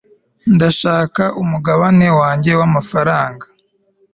ndashaka 0.55 1.23
umugabane 1.41 2.07
wanjye 2.19 2.51
w'amafaranga 2.59 3.45